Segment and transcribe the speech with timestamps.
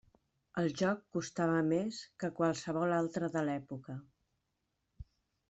[0.61, 4.01] El joc costava més que qualsevol altre de l'època.